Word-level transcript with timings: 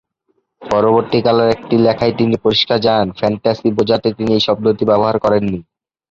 পরবর্তীকালের 0.61 1.49
একটি 1.55 1.75
লেখায় 1.85 2.13
তিনি 2.19 2.35
পরিষ্কার 2.45 2.77
জানান 2.85 3.07
"ফ্যান্টাসি" 3.11 3.67
বোঝাতে 3.77 4.07
তিনি 4.17 4.31
এই 4.33 4.43
শব্দটি 4.47 4.83
ব্যবহার 4.89 5.15
করেননি। 5.19 5.59